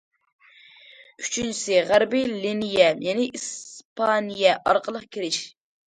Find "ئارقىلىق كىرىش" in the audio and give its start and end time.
4.73-5.43